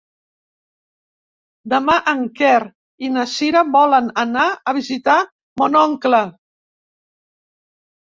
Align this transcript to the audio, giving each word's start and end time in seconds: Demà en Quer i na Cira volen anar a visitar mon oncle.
Demà 1.73 1.97
en 2.13 2.23
Quer 2.39 2.53
i 3.07 3.11
na 3.17 3.25
Cira 3.33 3.61
volen 3.75 4.07
anar 4.23 4.47
a 4.71 4.73
visitar 4.79 5.19
mon 5.63 5.79
oncle. 5.83 6.23